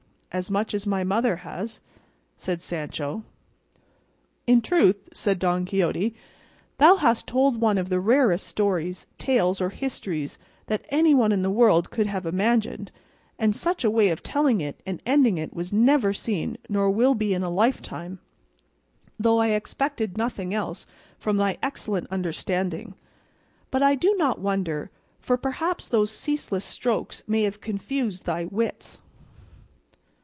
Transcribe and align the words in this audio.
"As 0.33 0.49
much 0.49 0.73
as 0.73 0.87
my 0.87 1.03
mother 1.03 1.35
has," 1.43 1.81
said 2.37 2.61
Sancho. 2.61 3.23
"In 4.47 4.61
truth," 4.61 5.09
said 5.11 5.39
Don 5.39 5.65
Quixote, 5.65 6.15
"thou 6.77 6.95
hast 6.95 7.27
told 7.27 7.59
one 7.61 7.77
of 7.77 7.89
the 7.89 7.99
rarest 7.99 8.47
stories, 8.47 9.07
tales, 9.17 9.59
or 9.59 9.71
histories, 9.71 10.37
that 10.67 10.85
anyone 10.87 11.33
in 11.33 11.41
the 11.41 11.49
world 11.51 11.89
could 11.89 12.07
have 12.07 12.25
imagined, 12.25 12.93
and 13.37 13.53
such 13.53 13.83
a 13.83 13.91
way 13.91 14.07
of 14.07 14.23
telling 14.23 14.61
it 14.61 14.79
and 14.85 15.01
ending 15.05 15.37
it 15.37 15.53
was 15.53 15.73
never 15.73 16.13
seen 16.13 16.57
nor 16.69 16.89
will 16.89 17.13
be 17.13 17.33
in 17.33 17.43
a 17.43 17.49
lifetime; 17.49 18.19
though 19.19 19.39
I 19.39 19.49
expected 19.49 20.17
nothing 20.17 20.53
else 20.53 20.85
from 21.17 21.35
thy 21.35 21.57
excellent 21.61 22.07
understanding. 22.09 22.95
But 23.69 23.83
I 23.83 23.95
do 23.95 24.15
not 24.15 24.39
wonder, 24.39 24.91
for 25.19 25.35
perhaps 25.35 25.87
those 25.87 26.09
ceaseless 26.09 26.63
strokes 26.63 27.21
may 27.27 27.43
have 27.43 27.59
confused 27.59 28.23
thy 28.25 28.45
wits." 28.45 28.97